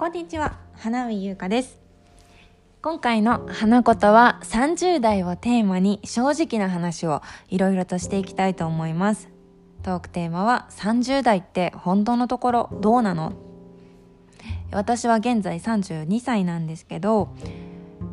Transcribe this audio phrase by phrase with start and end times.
[0.00, 1.78] こんにちは花見優香です。
[2.80, 7.20] 今回の花言は30代をテーマに正直な話を
[7.50, 9.28] いろいろとしていきたいと思います。
[9.82, 13.34] トークテーマは30代って本当のところどうなの？
[14.72, 17.34] 私は現在32歳なんですけど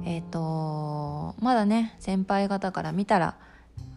[0.03, 3.37] えっ、ー、とまだね先輩方から見たら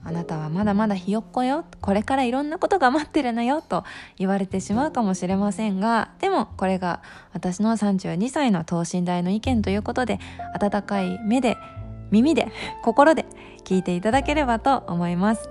[0.02, 1.64] あなたはまだまだひよっこよ。
[1.80, 3.60] これからいろんなことが待ってるのよ。
[3.60, 3.84] と
[4.16, 7.02] 言われてしまうかもしれませんがでもこれが
[7.32, 10.18] 私の32歳の等身大の意見ということで
[10.58, 11.56] 温かい目で
[12.10, 12.48] 耳で
[12.82, 13.26] 心で
[13.64, 15.50] 聞いていただければと思います。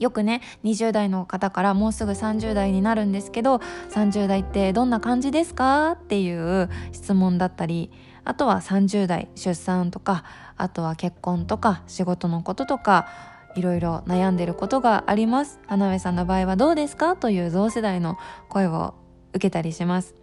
[0.00, 3.60] よくね20代の方からもうすぐ30代になるんですけど
[3.92, 5.92] 30代ってどんな感じですか？
[5.92, 7.92] っていう質問だったり
[8.24, 10.24] あとは30代出産とか
[10.56, 13.08] あとは結婚とか仕事のこととか
[13.56, 15.60] いろいろ悩んでることがあります。
[15.66, 17.16] 花上さんの場合はどうですか？
[17.16, 18.94] という同世代の声を
[19.30, 20.14] 受けたりします。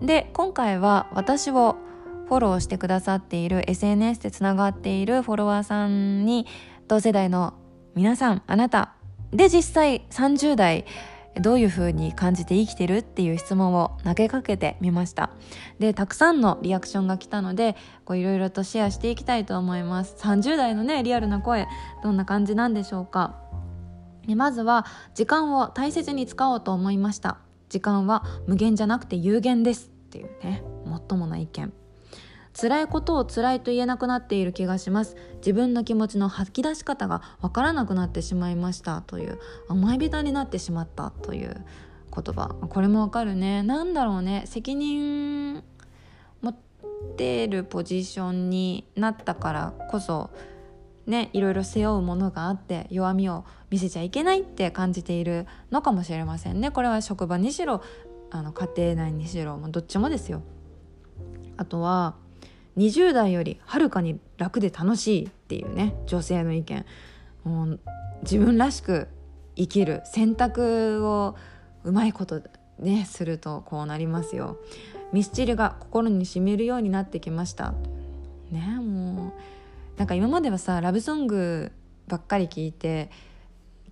[0.00, 1.76] で今回は私を
[2.28, 6.46] フォローしてくださっている SNS でつながっているフォロワーさんに
[6.86, 7.54] 同世代の
[7.96, 8.94] 皆さんあなた
[9.32, 10.84] で実際30代
[11.36, 15.30] どういう風に感じて生きてるっていう質問を投げかけてみました。
[15.78, 17.76] でたくさんのリアクションが来たので
[18.10, 20.16] いろいろとシェアしていきたいと思います。
[20.18, 21.68] 30代のねリアルな声
[22.02, 23.36] どんな感じなんでしょうか。
[24.28, 27.38] まずは時間を大切に使おうと思いました。
[27.68, 29.86] 時間は無限じゃなくて有限です。
[29.86, 31.72] っていうねもっともな意見。
[32.52, 35.16] 辛いことを辛いと言えなくなっている気がします。
[35.36, 39.02] 自分の気持ちの吐き出し方がわからなくなってしまいました。
[39.02, 39.38] という。
[39.68, 41.64] 甘えびたになってしまったという
[42.14, 42.48] 言葉。
[42.48, 43.62] これもわかるね。
[43.62, 44.42] なんだろうね。
[44.46, 45.62] 責任
[46.42, 46.56] 持っ
[47.16, 50.30] てるポジションになったからこそ
[51.06, 56.70] ねいろいろ背負うものがあって弱みを見せちゃいけないって感じているのかもしれませんね。
[56.70, 57.82] これは職場にしろ
[58.30, 60.42] あの家庭内にしろどっちもですよ。
[61.56, 62.16] あとは
[62.76, 66.86] 20代よりはるかに楽で楽しいっていうね女性の意見。
[67.44, 67.80] もう
[68.22, 69.08] 自分らしく
[69.56, 71.36] 生きる選択を
[71.84, 72.42] うまいこと
[72.78, 74.58] ねするとこうなりますよ。
[75.12, 77.74] ミスチルが心にしみるようになってきました。
[78.50, 79.32] ねも
[79.96, 81.72] うなんか今まではさラブソング
[82.08, 83.10] ばっかり聞いて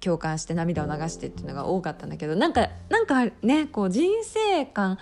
[0.00, 4.98] 共感して涙を流してっていうのが多かったんだけどなんかなんかねこう人生観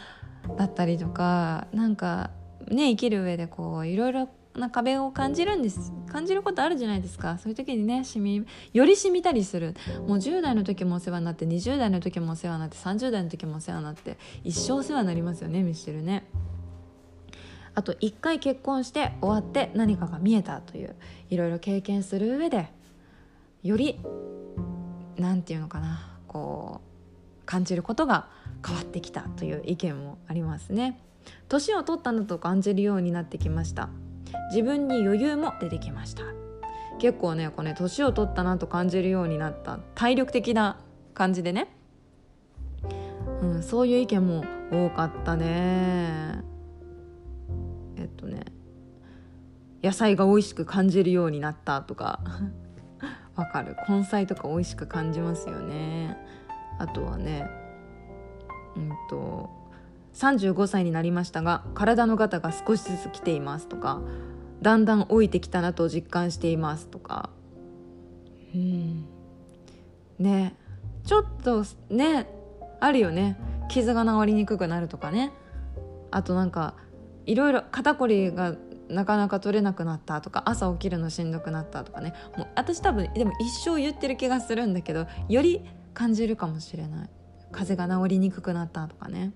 [0.57, 2.31] だったりとかなんか
[2.71, 5.93] ね生きる上でこういろいろな壁を感じるんです。
[6.09, 7.39] 感じることあるじゃないですか。
[7.39, 9.75] そういう時にねしみよりしみたりする。
[10.07, 16.25] もう10代の時もお世話になって20代の時もお世話になって30代の時もお世話になって一生お世話になりますよねミスチルね。
[17.75, 20.97] あと1回結婚して終わって何かが見えたという
[21.29, 22.71] いろいろ経験する上で
[23.63, 24.01] より
[25.19, 28.29] 何て言うのかなこう感じることが
[28.67, 31.06] 変わってきたという意見もありますね。
[31.49, 33.89] 年を取ったなと感じるようになってきました。
[34.51, 36.23] 自分に余裕も出てきました。
[36.99, 39.79] 結構ねこれ年を取ったなと感じるようになった。
[39.95, 40.79] 体力的な
[41.15, 41.69] 感じでね、
[43.43, 46.43] うん、そういう意見も多かったね。
[47.97, 48.45] えっとね
[49.83, 52.21] 野菜が美味しく感じるようになったとか。
[53.37, 53.77] わかる。
[53.87, 56.17] 根菜とか美味しく感じますよね。
[56.79, 57.49] あとはね
[58.77, 59.51] うんと
[60.17, 64.01] 35歳になりましたが体のガタが少しずつ来ていますとか
[64.63, 67.31] だんだん老いてきたなと実感していますとか。
[68.55, 69.05] うん。
[70.19, 70.57] ね。
[71.05, 72.27] ちょっとね
[72.81, 73.37] あるよね。
[73.69, 75.33] 傷が治りにくくなるとかね。
[76.11, 76.75] あとなんか
[77.27, 78.57] いろいろ肩こりが
[78.89, 82.15] なかなか取れなくなったとか朝起きるのしんどくなったとかね。
[82.37, 85.63] もう私多分でも一生言ってる気がするんだけどより
[85.93, 87.11] 感じるかもしれない。
[87.53, 89.33] 風邪が治りにくくなったとかね。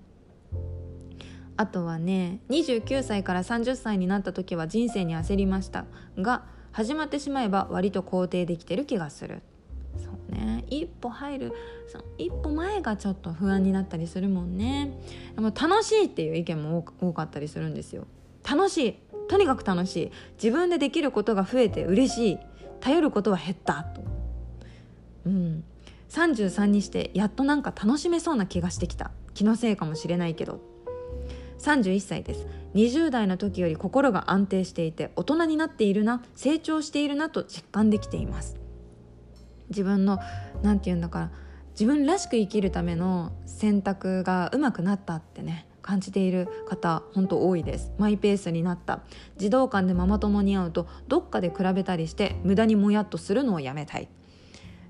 [1.61, 5.85] あとはね29歳から30歳になった時は人生に焦りました
[6.17, 9.43] が始まってしまえば割と肯定できてる気がする。
[9.97, 10.63] そうね。
[10.69, 11.53] 一歩入る
[11.87, 14.97] その一歩前がちょっと不安になったりするもんね。
[15.35, 18.07] でも楽しいっていう意見も多かったりするんですよ。
[18.49, 18.95] 楽しい。
[19.27, 20.11] とにかく楽しい。
[20.41, 22.39] 自分でできることが増えて嬉しい。
[22.79, 24.01] 頼ることは減ったと。
[25.25, 25.63] うん。
[26.09, 29.11] 33にしてやっとなんか楽しめそうな気がしてきた。
[29.35, 30.70] 気のせいかもしれないけど。
[31.61, 32.47] 31歳です。
[32.73, 38.57] 20代の時より心が安定していて大人になっているな成長しているなと実感できています。
[39.69, 40.19] 自分の
[40.63, 41.31] 何て言うんだから
[41.71, 47.91] 自分らしく生きるための選択がうまくなったってね感じている方本当多いです。
[47.97, 49.01] マイペースになった。
[49.37, 54.07] 児童館でママ友に会うとどっかで比べたりして無駄にもやっとするのをやめたい、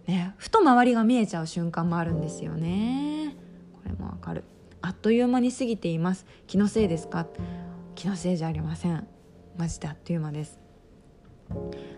[0.08, 3.36] ね、ふと周りが見えちゃう瞬間もあるんですよね。
[3.74, 4.44] これもわかる。
[4.82, 6.26] あっという間に過ぎています。
[6.48, 7.28] 気のせいですか？
[7.96, 9.08] 気のせいじゃありません。
[9.58, 10.60] マジであっという間です。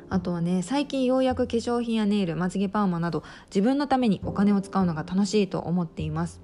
[0.09, 6.41] あとはね最近ようやく化粧品やネイルまつげパーマなど自分のためにお金を使うのが楽しいと思っています。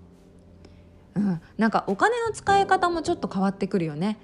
[1.16, 1.42] うん。
[1.58, 4.18] なんかお金の使い方もちょっと変わってくるよね。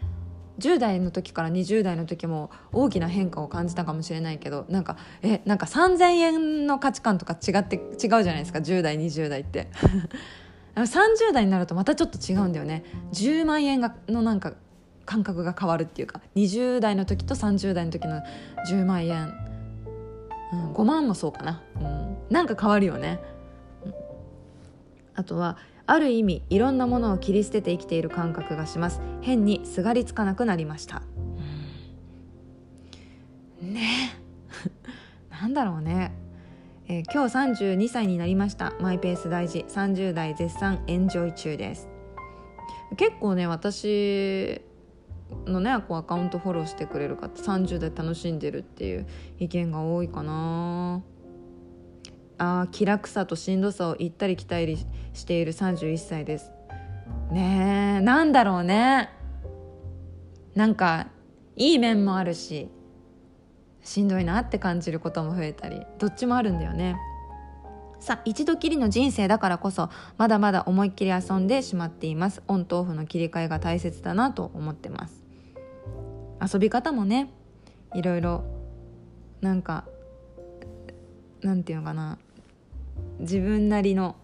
[0.60, 8.60] 10代の時から20代の時も大きな変化を感じたかもしれないけどなんかえなんか3,000円の価値観とか違って違うじゃないですか。
[8.60, 9.68] 10代20代って。
[10.84, 12.84] 30代になるとまたちょっと違うんだよね。
[13.14, 14.54] 10万円がのなんか
[15.06, 16.22] 感覚が変わるっていうか。
[16.36, 18.22] 20代の時と30代の時の
[18.68, 19.34] 10万円、
[20.52, 23.20] うん、5万もそうかな、うん、なんか変わるよね、
[23.86, 23.94] うん、
[25.16, 25.58] あとは
[25.88, 29.02] ある意味いろんなものを切り捨てて生きている感覚がします。
[29.22, 31.04] 変にすがりつかなくなりました、
[33.62, 34.18] うん、ね。
[35.30, 36.25] なんだろうね
[36.88, 38.74] えー、今日32歳になりました。
[38.80, 39.66] マイペース大事。
[39.68, 41.90] 30代絶賛エンジョイ中です。
[42.96, 44.62] 結構ね私
[45.48, 49.08] のねこうアカウントフォローしてくれる方30代楽しんでるっていう
[49.40, 51.02] 意見が多いかな。
[52.38, 54.78] あ気楽さとしんどさを行ったり来たり
[55.14, 56.52] している31歳です。
[57.32, 59.10] ねえなんだろうね。
[60.54, 61.08] なんか
[61.56, 62.70] いい面もあるし。
[63.86, 66.98] しんどいなって感じることも増えたりどっちもあるんだよね。
[68.00, 72.42] さあ一度きりの人生だからこそまだまだ思いっきり遊んでしまっています。
[72.48, 75.24] オンとオフの切り替えが大切だなと思ってます。
[76.54, 77.30] 遊び方もね
[77.94, 78.44] いろいろ
[79.42, 79.86] なんか
[81.42, 82.18] なんていうのかな。
[83.20, 84.16] 自分なりの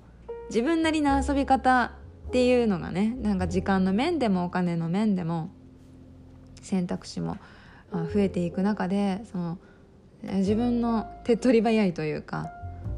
[0.49, 1.93] 自分なりの遊び方
[2.27, 5.51] っていうのがねなんか時間の面でもお金の面でも
[6.61, 7.37] 選択肢も
[7.91, 9.57] 増えていく中でその
[10.23, 12.51] 自分の手っ取り早いというか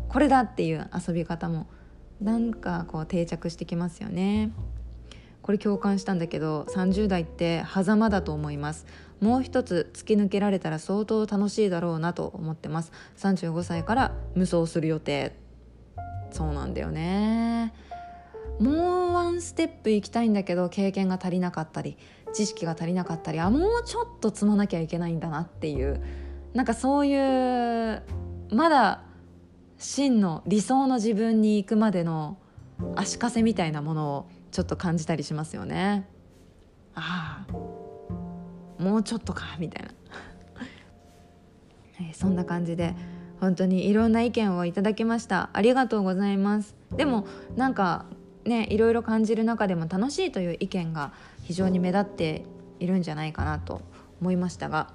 [0.09, 1.67] これだっていう遊び方も
[2.21, 4.51] なんかこう定着してきますよね。
[5.41, 8.85] これ共感したんだけど30代って狭間だと思います。
[9.19, 12.91] もう一つ突き抜けられたら相当楽しいだろうなと思ってます。
[13.17, 15.35] 35歳から無双する予定。
[16.31, 17.73] そうなんだよね。
[18.59, 21.97] もうワンステップ行きたいんだけど経験が足りなかったり
[22.33, 26.01] 知識が足りなかったりあもうちょっと積まなきゃいけないんだなっていう
[26.53, 28.03] なんかそういう
[28.51, 29.03] まだ
[29.77, 32.37] 真の理想の自分に行くまでの
[32.95, 36.07] 足かせみたいなものをちょっと感じたりしますよね。
[36.95, 37.53] ああ
[38.81, 39.89] もうちょっとかみたいな。
[42.09, 42.95] えそんな感じで
[43.39, 45.49] 本当にいろんな意見をいただきました。
[45.53, 46.75] ありがとうございます。
[46.95, 48.05] でもなんか
[48.45, 51.13] ねいろいろ感じる中でも楽しいという意見が
[51.43, 52.45] 非常に目立って
[52.79, 53.81] いるんじゃないかなと
[54.21, 54.93] 思いましたが、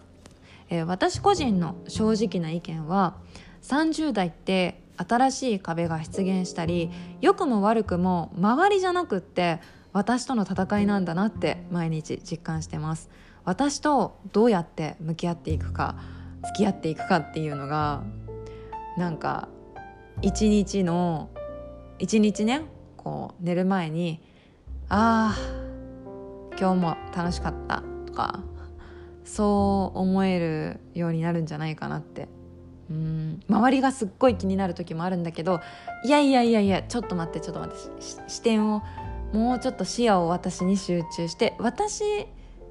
[0.71, 3.17] えー、私個人の正直な意見は
[3.63, 6.91] 30代って新しい壁が出現したり
[7.21, 9.61] 良くも悪くも周りじゃなくって
[9.93, 13.11] 私との戦いなんだなって毎日実感してます。
[13.45, 15.97] 私とどうやって向き合っていくか
[16.45, 18.03] 付き合っていくかっていうのが
[18.99, 19.49] なんか
[20.21, 21.31] 一日の
[21.99, 22.63] 一日ね
[23.09, 24.21] こう寝る前に
[24.91, 25.39] ああ
[26.61, 28.41] 今日も楽しかったとか
[29.25, 32.29] そう思えるようになるんじゃないかなって。
[32.91, 35.61] うん周りがすっごい気になる時もあるんだけど
[36.07, 38.83] いやいやいやいやちょっと待ってちょっと待って視点を
[39.35, 42.03] もうちょっと視野を私に集中して私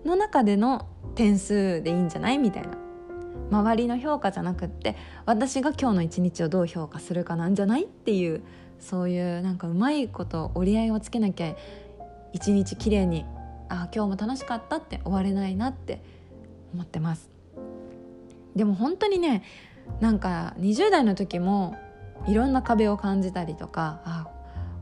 [0.06, 2.38] の中での点数でいいんじゃない？
[2.40, 2.70] みたいな。
[3.50, 7.86] 周りの評価じゃなくって私が今日の一日をどう評価するかなんじゃない？
[7.86, 8.42] っていう
[8.80, 11.56] そういうなんかうまいこと折り合いをつけなきゃ
[12.34, 13.26] 一日きれいに
[13.70, 16.02] あ今日も楽しかったって終われないなって
[16.74, 17.30] 思ってます。
[18.56, 19.44] でも本当にね
[20.00, 21.76] なんか20代の時も
[22.28, 24.28] いろんな壁を感じたりとかあ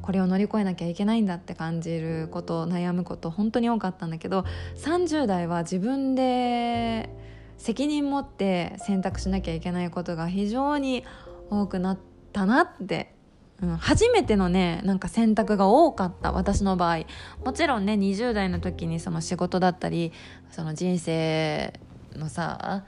[0.02, 4.46] これを乗り越えなきゃいけないんだって感じること悩むこと本当に多かったんだけど
[4.78, 7.10] 30代は自分で
[7.58, 11.04] 責任持って選択しなきゃいけないことが非常に
[11.50, 11.98] 多くなっ
[12.34, 13.15] たなって
[13.62, 17.06] うん、初めてのねなんか選択が多かった私の場合。
[17.44, 20.12] もちろんね20代の時にその仕事だったり
[20.52, 21.80] その人生
[22.18, 22.84] のさ、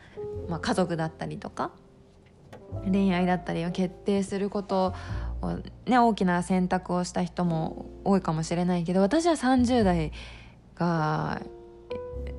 [0.50, 1.71] まあ、家族だったりとか
[2.86, 4.93] 恋愛だったりを決定すること
[5.41, 10.12] を、ね、大きな選択をした人も多いかもしれないけど私は30代
[10.75, 11.41] が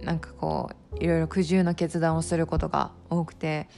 [0.02, 3.68] なんかこういろいろ苦渋の決断をすることが多くて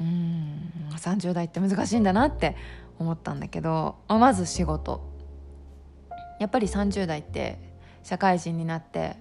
[0.00, 2.56] うん30代って難しいんだなって
[2.98, 5.12] 思ったんだけどまず仕事。
[6.40, 7.58] やっぱり30代って
[8.02, 9.16] 社会人になって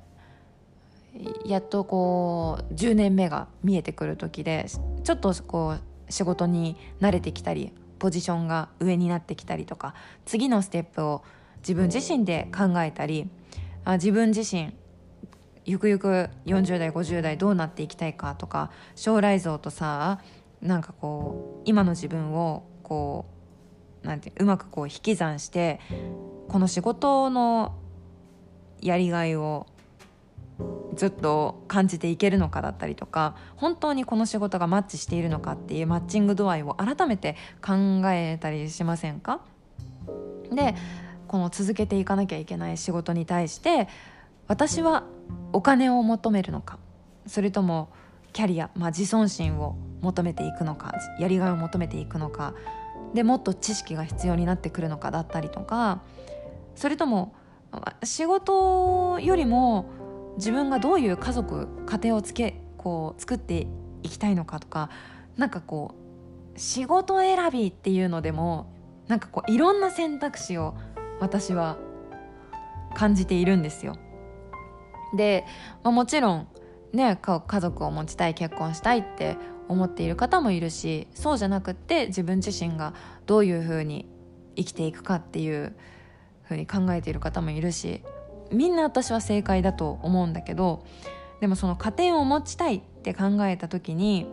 [1.45, 4.65] やっとこう10年目が見えてくる時で
[5.03, 9.93] ちょっとこう仕事に慣れてきたりポジションが上になってきたりとか
[10.25, 11.23] 次のステップを
[11.59, 13.29] 自分自身で考えたり
[13.85, 14.73] あ自分自身
[15.65, 20.19] ゆくゆく40代50代どうなっていきたいかとか将来像とさ
[20.61, 23.42] なんかこう今の自分をこう
[24.03, 25.79] なんてうまくこう引き算して
[26.49, 27.73] この仕事の
[28.81, 29.65] やりがいを
[30.95, 37.73] ずっと感じていけるのかだったりとか本当にこの仕事がマッチしているのかっていうマッチング度合いを改めて考
[38.11, 39.41] えたりしませんか？
[40.51, 40.75] で
[41.27, 43.87] この続けていかなきゃいけない仕事に対して
[44.47, 45.03] 私は
[45.51, 46.77] お金を求めるのか
[47.25, 47.89] それとも
[48.33, 52.53] キャリア、まあ、自尊心を求めていくのかやりがいを求めていくのか
[53.13, 56.01] でもっと知識が必要になってくるのかだったりとか
[56.75, 57.35] それとも
[58.03, 59.89] 仕事よりも
[60.37, 63.67] 自分がどういう家族家庭をつけこう作って
[64.01, 64.89] いきたいのかとか
[65.37, 65.95] なんかこ
[66.55, 68.71] う仕事選びっていうのでも
[69.07, 70.75] なんかこういろんな選択肢を
[71.19, 71.77] 私は
[72.95, 73.95] 感じているんですよ。
[75.15, 75.45] で、
[75.83, 76.47] まあ、もちろん
[76.91, 82.93] ね家族を持ちたい結婚したいって思っている方もいるしそうじゃなくって自分自身が
[83.25, 84.07] どういうふうに
[84.55, 85.73] 生きていくかっていう
[86.43, 88.01] ふうに考えている方もいるし
[88.51, 90.85] みんな私は正解だと思うんだけど
[91.41, 94.27] でもその家庭を持ちたいって考えた時に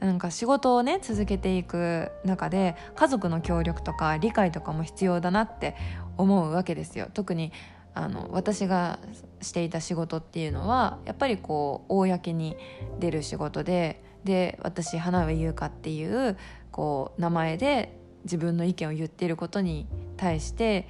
[0.00, 5.76] なんか仕事をね続けていく中で家族の協力とか理解とかも必要だなって
[6.16, 7.08] 思うわけですよ。
[7.14, 7.52] 特に
[7.94, 8.98] あの私が
[9.42, 12.56] していた仕事っていうのはやっぱりこう公に
[12.98, 16.36] 出る仕事でで私花上優香っていう
[16.70, 19.86] こう名前で自分の意見を言っていることに
[20.16, 20.88] 対して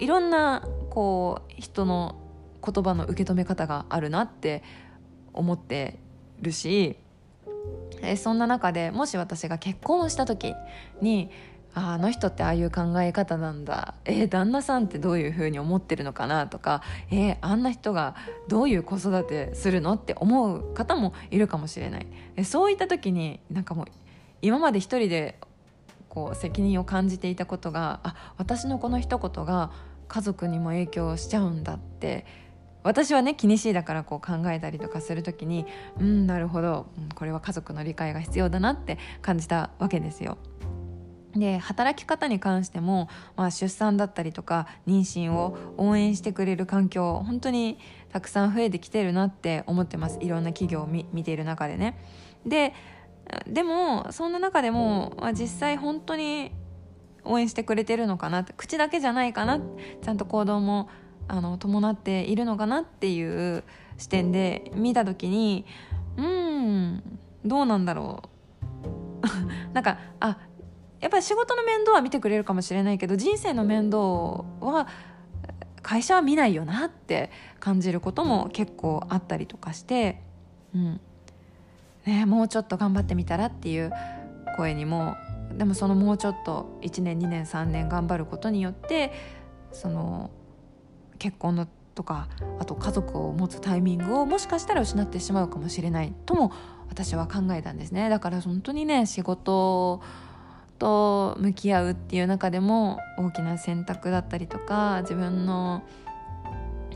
[0.00, 2.16] いろんなこう人の
[2.64, 4.62] 言葉の受け止め方があるなって
[5.32, 5.98] 思って
[6.40, 6.96] るし
[8.02, 10.54] えそんな中でもし私が結婚をした時
[11.00, 11.30] に
[11.78, 13.94] ああの人ってああいう考え方なんだ。
[14.04, 16.82] えー、旦那さんってどういうふうに思ってるのかなとか。
[17.10, 18.16] えー、あんな人が
[18.48, 22.06] どういう子育てするのって思う方もいるかもしれない。
[22.36, 23.86] えそういった時になんかもう
[24.42, 25.38] 今まで一人で
[26.08, 29.70] こう責任を感じていたことがあ私のこの一言が
[30.08, 32.24] 家族にも影響しちゃうんだって
[32.82, 35.66] 私はね気にしいだからこう考えたりとかする時に
[36.00, 36.86] うんなるほど。
[37.14, 40.38] これは家族の理解が必要だなって感じたわけですよ。
[41.38, 47.78] で働き方に関しても、まあ、出産だったりとか妊娠を応援してくれる環境本当に
[48.10, 51.98] たくさん増えてきてるなって思ってますいろんな企業を見ている中でね。
[52.46, 52.74] で
[53.46, 56.50] でもそんな中でも、まあ、実際本当に
[57.24, 59.60] 応援してくれてるのかな口だけじゃないかな
[60.02, 60.88] ちゃんと行動も
[61.28, 63.64] あの伴っているのかなっていう
[63.98, 65.66] 視点で見た時に
[66.16, 67.02] うん
[67.44, 68.22] どうなんだろ
[69.22, 70.38] う なんかあ
[71.00, 73.98] やっぱり仕事の面倒は見てくれるかもしれないけど人生の面倒
[74.60, 74.88] は
[75.82, 80.20] 会社は見ないよなって感じることも結構あったりとかして、
[80.74, 81.00] うん。
[82.04, 83.92] ね、もうちょっと頑張ってみたらっていう
[84.56, 85.16] 声にも
[85.56, 89.12] でもそのもうちょっと1年2年3年頑張ることによって
[89.72, 90.30] その
[91.18, 92.28] 結婚のとか
[92.60, 96.52] あと家族を持つタイミングをもしかしたら失ってしまうかもしれないとも
[96.88, 98.08] 私は考えたんですね。
[98.08, 100.00] だから本当にね仕事
[100.78, 105.82] と向き合うっていう中でも大きな選択だったりとか自分の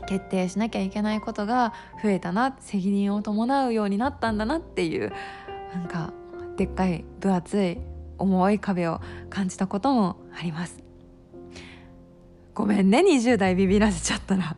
[0.07, 5.11] 決定しなきゃいけないことが増えたな責任を伴うようになったんだなっていう
[5.73, 6.13] なんか
[6.57, 7.77] でっかい分厚い
[8.17, 10.83] 重い壁を感じたこともあります。
[12.53, 14.55] ごめんね20代ビビらせちゃったら。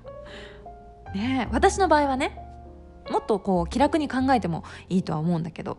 [1.13, 2.38] ね私の場合はね
[3.10, 5.77] もっとこう気楽に考えてもいいとは思うんだけど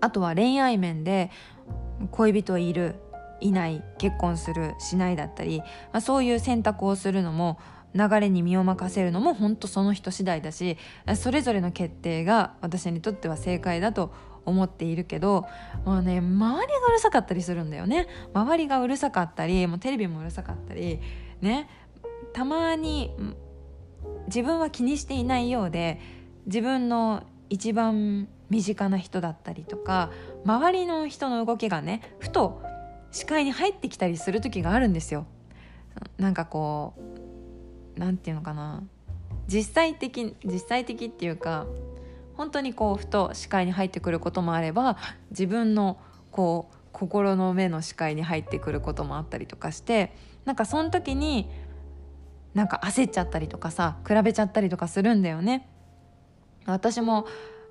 [0.00, 1.30] あとは恋愛面で
[2.10, 2.96] 恋人いる
[3.40, 7.58] いない結婚するしないだったり、まあ、そういう選択をするのも
[7.94, 10.76] 流れに身を任せるのも本当その人次第だし
[11.16, 14.12] それぞれの決定が私にとっては正解だと
[14.44, 15.46] 思っているけど
[15.84, 18.06] もうね周りがうるさかったりするんだよね。
[18.32, 21.00] 周りがうるさかったりもうテレビもうるさかったり
[21.40, 21.68] ね。
[22.32, 23.12] たまに
[24.26, 26.00] 自分は気にしていないようで
[26.46, 30.10] 自分の一番身近な人だったりとか
[30.44, 32.62] 周りの人の動きがねふと
[33.12, 35.26] 視界に入ってきたりする時があるんですよ。
[36.18, 36.94] なんかこ
[37.96, 38.82] うなんていうのかな
[39.46, 41.66] 実際的実際的っていうか
[42.36, 44.96] 本当にこうふと視界に入ってくることもあれば
[45.30, 45.98] 自分の
[46.30, 50.14] こう心の目の視界に入ってくることもあったりとかして
[50.44, 51.50] なんかその時に
[52.54, 55.68] なんか焦っちゃったりとかさ比べちゃったりとかするんだよね。
[56.66, 57.26] 私も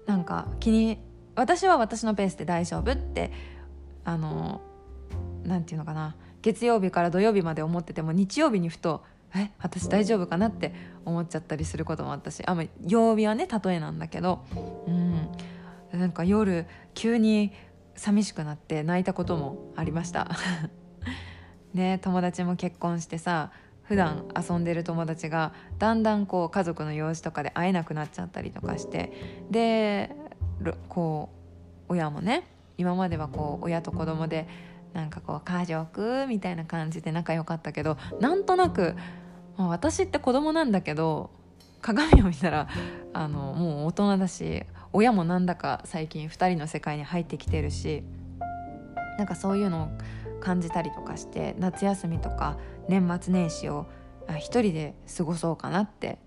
[0.10, 0.98] なんか気に
[1.36, 3.32] 私は私のペースで大丈夫って
[4.04, 4.60] あの
[5.44, 6.16] なんていうのかな。
[6.42, 9.04] 月曜日から土曜日まで思ってても日曜日にふと
[9.36, 10.74] え私大丈夫かなって
[11.06, 14.46] 思っちゃったりすることもあったしあ曜日はね例えなんだけど
[14.88, 15.30] うん。
[15.92, 17.52] なんか夜急に
[17.94, 20.28] 寂しくなって泣いたこともありました。
[21.76, 23.52] ね友達も結婚してさ
[23.90, 29.12] 普段遊んでる友達がだんだんこう家族の用事とかで会えなくなっちゃったりとかして
[29.50, 30.16] で
[30.88, 31.30] こ
[31.90, 32.46] う親もね
[32.78, 34.48] 今まではこう親と子供で
[34.94, 38.96] なんかこう家族みたいな感じで仲良かったけどなんとなく、
[39.58, 41.32] まあ、私って子供なんだけど
[41.82, 42.68] 鏡を見たら
[43.14, 48.04] あのもう大人だし親もなんだか最近2人の世界に入ってきてるし
[49.18, 49.88] なんかそういうのを
[50.40, 53.86] 感じたりとかして夏休みとか年末年始を
[54.38, 56.20] 一人で過ごそうかなって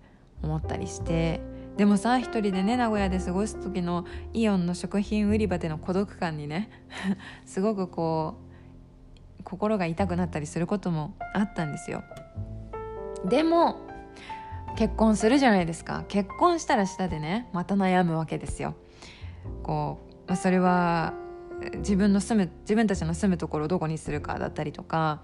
[0.43, 1.41] 思ったりして。
[1.77, 4.05] でもさ一人でね名古屋で過ごす時の
[4.35, 6.69] イオンの食品売り場での孤独感にね
[7.47, 8.35] すごくこ
[9.41, 12.03] う心が痛くなったりすることもあったんですよ。
[13.25, 13.77] でも
[14.77, 16.05] 結婚するじゃないですか。
[16.09, 18.75] 結婚したらしたでねまた悩むわけですよ。
[19.63, 21.15] こう、まあ、それは
[21.77, 25.23] 自分の住む自分たちの住むところをどこにするかだったりとか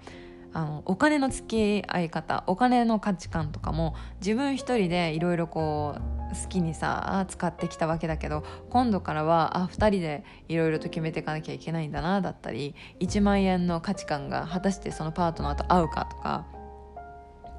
[0.53, 16.45] あのお金の付き合い方お金の価値観とかも自分一人でいろいろこう好きにさ使ってきたわけだけど今度からはあ2人でいろいろと決めていかなきゃいけないんだなだったり1万円の価値観が果たしてそのパートナーと合うかとか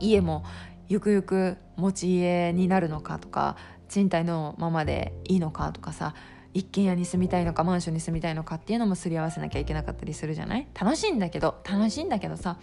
[0.00, 0.44] 家も
[0.88, 3.56] ゆくゆく持ち家になるのかとか
[3.88, 6.14] 賃貸のままでいいのかとかさ
[6.54, 10.66] 一軒家に住みたいのかマンションに住みたいのかっていうのもすり合わせなきゃいけなかったりするじゃない？
[10.78, 12.58] 楽しいんだけど楽しいんだけどさ。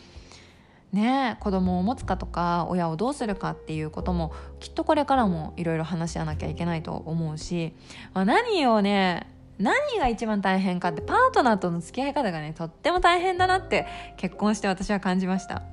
[0.94, 7.74] ね子供を持つかとか親をどうするかっていうこともきっとこれからもいろいろ話し合わなきゃいけないと思うし、
[8.14, 9.30] まあ、何をね
[9.60, 15.64] 何が一番大変かってパートナーとの付き合い方がねとっても大変だなって結婚して私は感じました。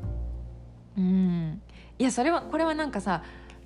[0.98, 1.62] うん。
[1.96, 3.22] いやそれはこれはなんかさ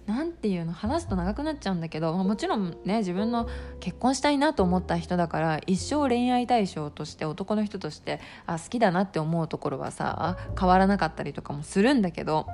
[0.08, 3.46] 何ていうの話すと長くなっちゃうんだけど、まあ、もちろんね自分の
[3.78, 12.46] 結婚したいなと思った人だから一生恋愛対象として男の人としてあ好きだなって思うところはさ変わらなかったりとかもするんだけど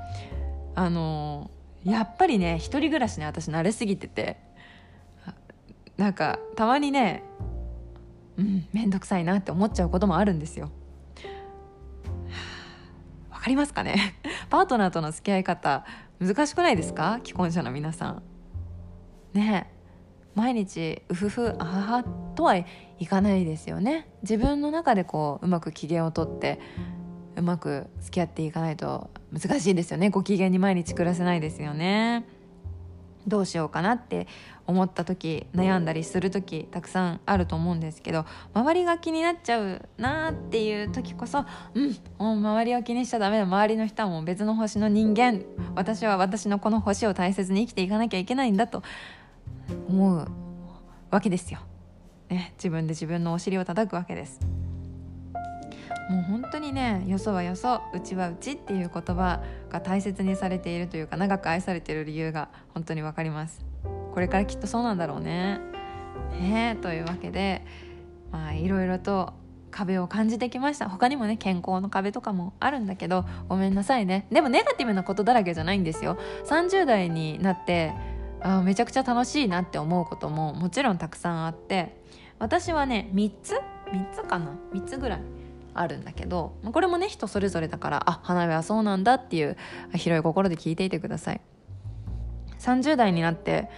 [0.74, 1.48] あの
[1.84, 4.36] やっぱりね一人暮らしね私慣れすぎてて
[5.96, 7.22] なんかたまにね
[8.36, 10.72] うん面倒くさいなって思っちゃうこともあるんですよ。
[13.30, 14.16] わかりますかね？
[14.50, 15.84] パートナーとの付き合い方
[16.20, 17.20] 難しくないですか？
[17.24, 18.22] 既婚者の皆さん。
[19.32, 19.70] ね。
[20.34, 22.66] 毎日うふふあははとはい
[23.06, 24.08] かないですよね。
[24.22, 26.58] 自分の中でこううまく機嫌をとって
[27.36, 30.10] うまく付き合っていかないと難しいですよね。
[30.10, 32.26] ご機嫌に毎日暮らせないですよね。
[33.26, 34.26] どうしようかなって
[34.66, 45.42] 思った時悩んだりする時たくさんあると思うんですけど周りが気になっちゃうなっていう時こそうんもう周りを気にしちゃダメだ周りの人はもう別の星の人間
[45.74, 48.82] 私は私のこの星を大切に生きていかなきゃいけないんだと
[49.88, 50.28] 思う
[51.10, 51.60] わけですよ。
[52.28, 54.63] ね、自分で自分のお尻を叩くわけです。
[56.10, 63.64] もう本当にねよそはよそうちはうちっていう言葉が大切にされているというか長く愛されている理由が本当に分かります。
[64.12, 65.60] これからきっとそうなんだろうね。
[66.38, 67.64] ねというわけで
[68.30, 69.32] まあいろいろと
[69.70, 70.88] 壁を感じてきました。
[70.88, 74.26] 他にもね健康の壁とかもあるんだけどごめんなさいね。
[74.30, 76.18] でもネガティブなことだらけじゃないんですよ。
[76.44, 77.92] 30代になって
[78.42, 82.00] あめちゃくちゃ楽しいなって思うことももちろんたくさんあって
[82.38, 83.54] 私はね3つ
[83.90, 85.22] ？3つかな？3つぐらい。
[85.74, 89.56] あるんだけどこれもね人それぞれだからあ花火はそうなんだっていう
[89.94, 91.40] 広い心で聞いていてください。
[92.60, 93.68] 30代になって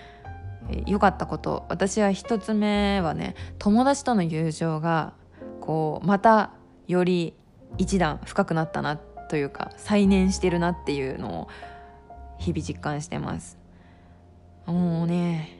[0.86, 1.64] 良かったこと。
[1.68, 5.14] 私は一つ目はね友達との友情が
[5.60, 6.52] こうまた
[6.86, 7.34] より
[7.78, 11.48] 一段深くなったなというか再燃してるなっていうのを
[12.38, 13.58] 日々実感してます。
[14.66, 15.58] もうね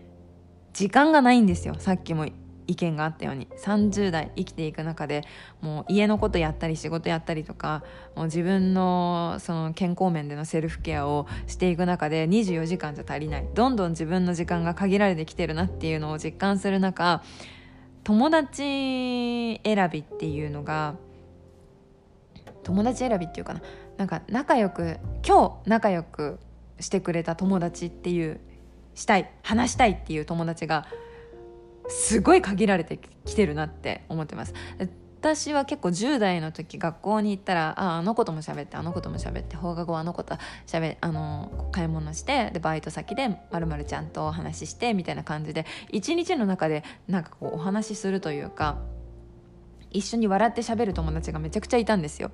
[0.72, 2.26] 時間がないんですよさっきも
[2.66, 5.24] 意見があったように30代生きていく中で
[5.60, 7.82] もう家のことやったり仕事やったりとか
[8.14, 17.22] もう自分のその健康面でのセルフケアをしていく中で24時間じゃ足りないどんどん自分の時間が限られてきてるなっていうのを実感する中
[18.04, 20.94] 友達選びっていうのが
[22.62, 23.62] 友達選びっていうかな
[23.96, 26.38] なんか仲良く今日仲良く
[26.80, 28.40] してくれた友達っていう
[28.94, 30.86] したい話したいっていう友達が
[31.88, 34.54] すごい限られてきてるなって思ってます。
[35.18, 48.78] 私は結構10代の時学校に行ったらああの子とも喋ってあの子とも喋って放課後あの子としゃべあの買い物してでバイト先でまるまるちゃんとお話ししてみたいな感じで一日の中でなんかこうお話しするというか
[49.90, 52.30] 一緒に笑って喋る友達がめちゃくちゃいたんですよ。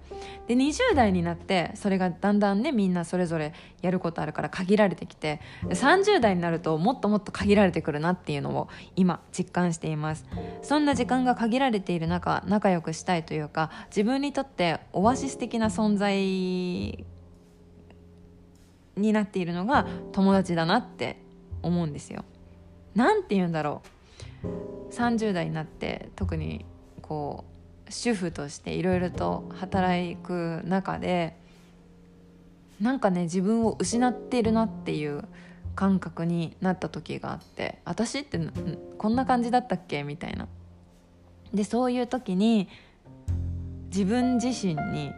[0.46, 10.26] で20代になってそれがだんだんねみんなそれぞれやることあるから限られてきて30代になるともっともっと限られてくるなっていうのを今実感しています。
[10.62, 16.16] そんな時間が限られている中仲良くしたいというか自分にとってオアシス的な存在
[18.96, 21.18] になっているのが友達だなって
[21.62, 22.24] 思うんですよ。
[22.94, 24.02] なんて言うんだろう。
[24.92, 26.66] 30代になって特に
[27.02, 27.44] こ
[27.88, 31.36] う主婦としていろいろと働く中で
[32.80, 35.24] なんかね自分を失っているなっていう
[35.74, 38.40] 感覚になった時があって私って
[38.98, 40.48] こんな感じだったっけみたいな。
[41.52, 42.68] でそういう時に
[43.88, 45.12] 自分自身に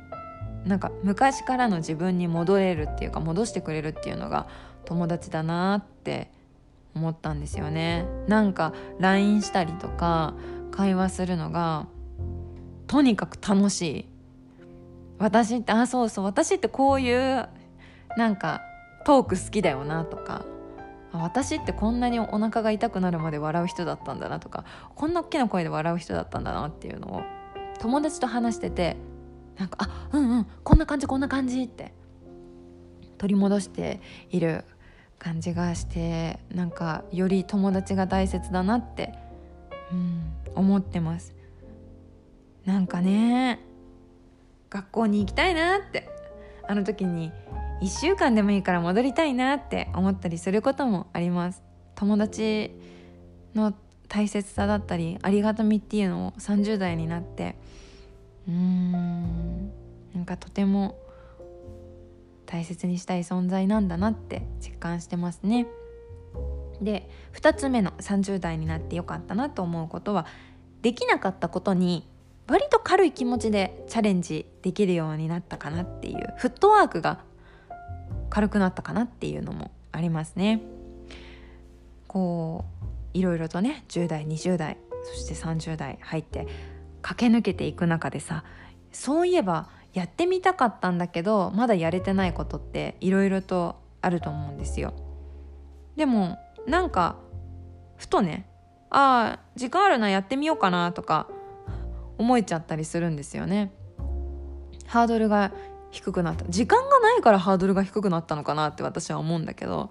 [0.66, 4.48] なんか昔からの自分に戻れるっていうか戻してくれるっていうのが
[4.84, 6.30] 友達だなって
[6.94, 10.34] 思ったんですよねなんか LINE したりとか
[10.74, 11.87] 会話するのが
[12.88, 14.08] とにかく楽しい。
[15.18, 17.48] 私ってあそうそう私ってこういう
[18.16, 18.62] なんか
[19.04, 20.44] トーク好きだよなとか
[21.12, 24.64] 私ってこんなにお腹が痛くなるまで笑う人だったんだなとか
[24.96, 27.22] こんな大きな声で笑う人だったんだなっていうのを
[27.78, 28.96] 友達と話してて
[29.56, 31.94] なんかあうんうんこんな感じこんな感じって
[33.18, 34.64] 取り戻している
[35.20, 39.14] 感じがしてなんかより友達が大切だなって、
[39.92, 41.34] うん、思ってます。
[42.64, 43.60] なんかね
[44.70, 46.14] 学校に行きたいなって。
[46.66, 47.30] あの時に
[47.82, 51.62] 1週間でもいいから戻りたいなって思ったりすることもあります。
[51.94, 52.70] 友達
[53.54, 53.74] の
[54.08, 57.56] 大切さだったりありがたみっていうのを30代になって。
[58.48, 59.72] うーん。
[60.14, 60.96] なんかとても
[62.46, 65.66] 大切にしたい存在なんだなって実感してますね。
[66.80, 70.26] で2つ目の30代になってよかったなと思うことは
[70.82, 72.08] できなかったことに
[72.46, 77.20] 割と軽い気持ちでチャレンジできるようになったかなっていうフットワークが
[78.28, 80.60] 軽くなったかなっていうのもありますね。
[82.06, 82.64] こ
[83.14, 86.46] ういろいろとね10代20代そして30代入って
[87.02, 88.44] 駆け抜けていく中でさ
[88.92, 94.92] そういえばやってみたかったんだけどまだやれてないことっていろいろとあると思うんですよ。
[95.96, 97.16] でもなんか
[97.96, 98.48] ふとね
[98.90, 101.29] ああ時間あるなやってみようかなとか
[102.18, 103.72] 思えちゃったりするんですよね。
[104.87, 105.53] ハードルが
[105.90, 106.44] 低くなった。
[106.48, 109.90] 時間がないからハードルが低くなったのかなって私は思うんだけど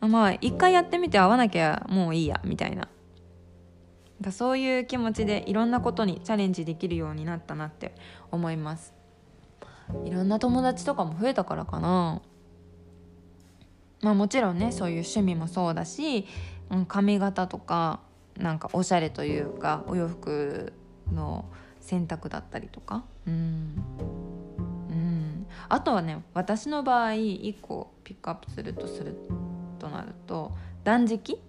[0.00, 2.88] まあ一回やってみて合わなきゃもういいやみたいな。
[4.20, 7.94] だそういう気持ちでいろんなことにチャレンジできるようになったなって
[8.30, 8.94] 思います。
[10.04, 12.20] いろんな友達とかも増えたからかな。
[14.02, 16.26] まあもちろんねそういう趣味もそうだし
[16.70, 18.00] うん髪型とか
[18.36, 20.72] なんかおしゃれというかお洋服
[21.12, 21.44] の
[21.80, 23.04] 選択だったりとか。
[23.26, 23.82] うん。
[24.90, 25.46] うん。
[25.68, 29.16] あとはね私の場合1個ピックアップするとする
[29.78, 30.52] となると
[30.84, 31.40] 断食？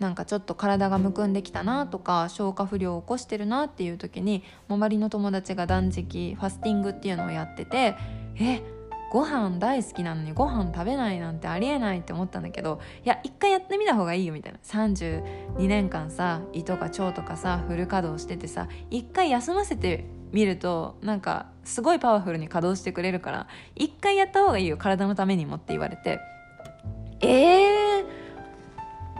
[0.00, 7.94] なんかちょっと体がむくんできたなとか消化不良を起こしてるなっていう時に周りの友達が断食ファスティングっていうのをやってて
[8.36, 8.60] え
[9.14, 14.58] ご飯大好きなのにご飯食べないなんてありえないって思ったんだけどいや一回やってみた方がいいよみたいな。
[14.58, 23.46] 32年間さ胃とか腸とかさフル稼働しててさ一回休ませてみるとなんかすごいパワフルに稼働してくれるから
[23.76, 24.76] 一回やった方がいいよ。
[24.76, 26.18] 体のためにもって言われて。
[27.20, 27.83] えー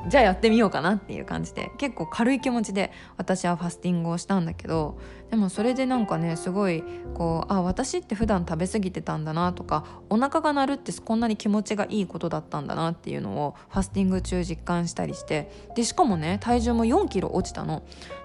[0.07, 4.99] じゃあやってみようかなっていう感じで結構軽い気持ちで私はファスティングをしたんだけど
[5.31, 17.83] でもそれでなんかねすごいこうあ私って普段食べ過ぎてたんだなとかお腹が鳴るってこんなに気持ちがいいことだったんだなっていうのをファスティング中実感したりしてでしかもね体重も4キロ落ちたの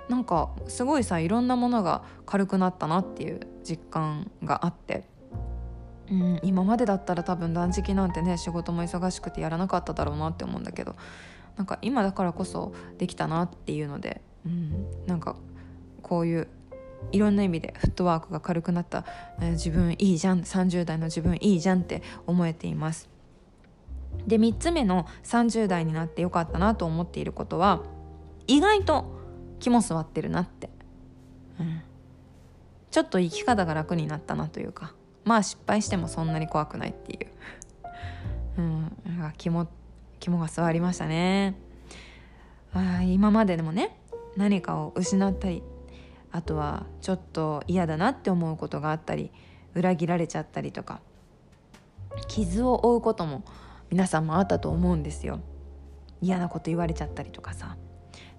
[0.09, 5.03] なんかすごいさいろんなものが軽くなったなっていう実感があって。
[6.11, 10.95] うん、今までだったら多分断食なんてね仕事も忙しくてやらなかっただろうなって思うんだけど
[11.59, 15.35] なんか今だからこそできたなっていうので、うん、なんか
[16.01, 16.47] こういう
[17.11, 19.03] いろんな意味でフットワークが軽くなった、
[19.41, 23.09] えー、自分いいじゃん30代の自分いいじゃんって思えています。
[24.25, 27.83] で3つ目の30代になってよかったなと思っていることは
[28.47, 29.19] 意外と
[29.59, 30.69] 肝据わってるなって、
[31.59, 31.81] うん、
[32.89, 34.93] ちょっと生き方が楽になったなというか
[35.25, 37.17] まあ失敗してもそんなに怖くないってい
[38.57, 38.91] う、うん、
[39.37, 39.67] 肝
[40.19, 41.55] 肝が据りましたね。
[42.73, 43.97] あ今まででもね
[44.37, 45.63] 何かを失ったり
[46.31, 49.31] あとはちょっと嫌だなって思うことがあったり
[49.73, 51.01] 裏切られちゃったりとか
[52.27, 53.43] 傷を負うことも
[53.89, 55.39] 皆さんもあったと思うんですよ。
[56.21, 57.77] 嫌なこと言われちゃったりとかさ。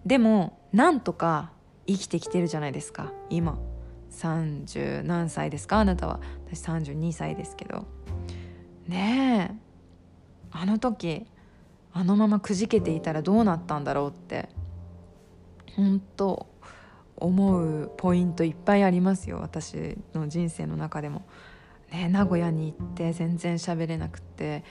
[0.07, 1.51] でもなんとか
[1.87, 3.13] 生きてきてるじゃないですか。
[3.31, 3.59] 今。
[4.11, 5.79] 30何歳ですか？
[5.79, 6.21] あなたは。
[6.47, 7.87] 私32歳ですけど。
[8.87, 9.57] ねえ。
[10.53, 11.27] あの時
[11.93, 14.49] あのままくじけていたらどうなったんだろうって
[15.77, 16.47] 本当
[17.17, 21.27] 思うポイントいっぱいありますよ私の人生の中でも。
[21.93, 24.63] ね、名古屋に行って全然喋れなくて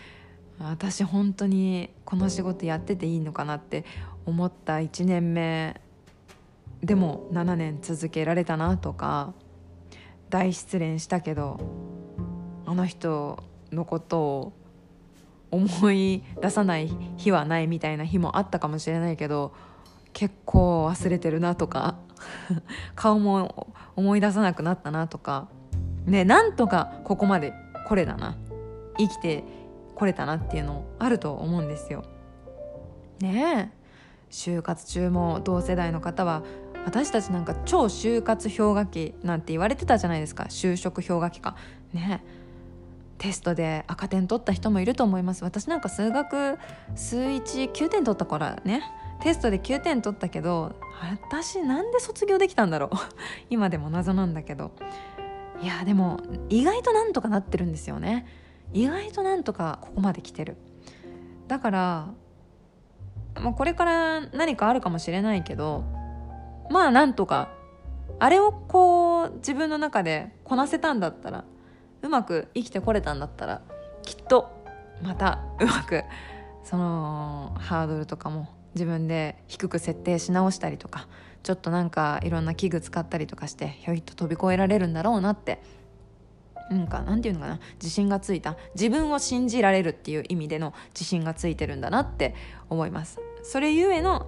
[0.58, 3.86] 私本当にこの仕事やってていいのかなって
[4.26, 5.80] 思った1年目
[6.82, 9.34] でも7年続けられたなとか
[10.30, 11.60] 大失恋したけど
[12.66, 14.54] あの人のことを
[15.52, 19.54] 思い出さない日はないみたいな日もあったかもしれないけど
[20.14, 21.96] 結構忘れてるなとか
[22.96, 25.48] 顔も思い出さなくなったなとか。
[26.06, 27.54] ねなんとかここまで
[27.88, 28.36] これだな。
[28.98, 29.44] 生きて
[29.96, 32.04] これたなっていうのあると思うんですよ。
[33.22, 33.80] ねえ。
[34.32, 36.44] 就活中も同世代の方は
[36.86, 40.46] 私たちなんか超就活氷河期なんて言われてたじゃないですか。
[40.50, 41.56] 就職氷河期か。
[41.94, 42.24] ね
[43.20, 45.44] テストで赤点取った人もいると思います。
[45.44, 46.58] 私なんか数学
[46.96, 48.82] 数19点取ったからね。
[49.22, 52.90] テストで9点取ったけど私なんで卒業できたんだろう。
[53.52, 54.72] 今でも謎なんだけど。
[55.62, 58.26] いやでも意外となんとかなってるんですよね。
[58.74, 60.58] 意外となんとかここまで来てる。
[61.48, 62.08] だから
[63.36, 65.84] まあ、これから何かあるかもしれないけど
[66.70, 67.50] まあなんとか
[68.20, 71.46] あれをこう自分の中でこなせたんだったら
[72.02, 73.62] うまく生きてこれたんだったら
[74.04, 74.50] きっと
[75.02, 76.04] またうまく
[76.64, 81.08] そのハードルとかも自分で低く設定し直したりとか
[81.44, 85.62] ちょっとなんかいろんな器具使ったりとかしてひょいっと飛び越えられるんだろうなって
[86.70, 88.56] なんかなんていうのかな自信がついた。
[88.76, 92.36] 自分を信じられるっていう意味での自信がついてるんだなって
[92.70, 93.20] 思います。
[93.42, 94.28] それゆえの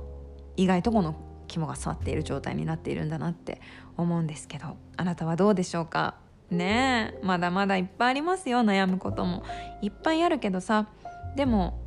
[0.57, 1.15] 意外とこの
[1.47, 3.61] 肝が座っている状態になっているんだなって
[3.95, 6.15] 思うんですけどあなたはどうでしょうか？
[6.51, 9.43] ねえまだまだいっぱいありますよ悩むことも。
[9.81, 10.87] いっぱいあるけどさ
[11.35, 11.79] でも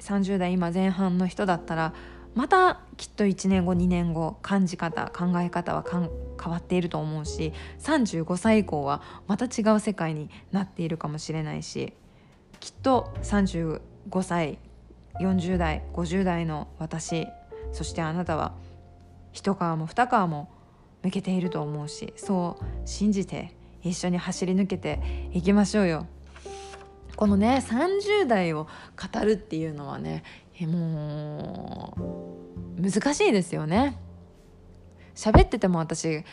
[0.00, 1.94] 30代今前半の人だったら
[2.34, 11.92] またきっと1年後2年後感じ方考え方は変わっていると思うし35歳以降はまた違う世界になっているかもしれないし
[12.60, 13.80] きっと35
[14.22, 14.58] 歳
[15.20, 17.26] 40代50代の私
[17.72, 18.54] そしてあなたは
[19.32, 20.50] 一皮も二皮も
[21.02, 26.06] 向けていると思うしそう信じて一緒に走り抜けていきましょうよ。
[27.16, 28.66] このね30代を
[28.96, 30.22] 語るっていうのはね
[30.60, 31.94] も
[32.78, 33.98] う難しいですよね。
[35.14, 36.24] 喋ってても私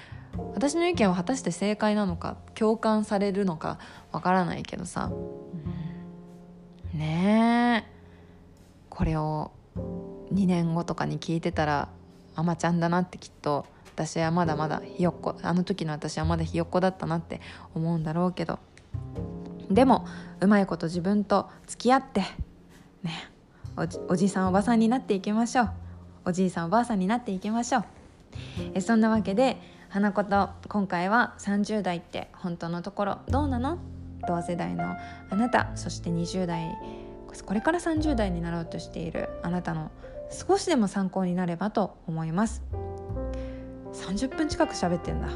[0.53, 3.79] 私の意見は果たして正解なのか共感されるのか
[4.11, 5.11] わからないけどさ、
[6.93, 7.91] うん、ねえ
[8.89, 9.51] これを
[10.33, 11.89] 2年後とかに聞いてたら
[12.35, 13.65] あまちゃんだなってきっと
[13.97, 17.41] 私はまだまだひよっこあの時の私はまだひよっこだったなって
[17.73, 18.59] 思うんだろうけど
[19.71, 20.05] でも
[20.39, 22.21] うまいこと自分と付き合って
[23.01, 23.31] ね
[24.07, 25.69] おじいさんおばさんになっていきましょう。
[26.25, 27.83] おじいさんおばあさんになっていきましょう。
[28.73, 29.57] えそんなわけで
[29.89, 33.77] 花子と今回は30代って本当のところどうなの？
[34.27, 34.95] 同世代の
[35.29, 36.75] あなたそして20代
[37.45, 39.91] これから30代になろうとしているあなたの
[40.31, 42.63] 少しでも参考になればと思います。
[43.97, 45.29] 30分近く喋ってんだ。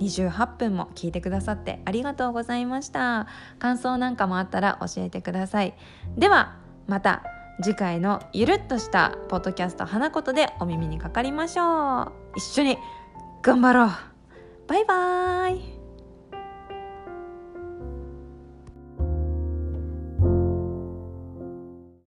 [0.00, 3.26] 28分も聞いてくださってありがとうございました。
[3.58, 5.74] 感想なんかもあったら教えてください。
[6.16, 7.22] ではまた
[7.62, 12.12] 次回のゆるっとしたポッドキャスト花言でお耳にかかりましょう。
[12.36, 12.78] 一緒に
[13.42, 13.88] 頑張ろう。
[14.66, 15.81] バイバーイ。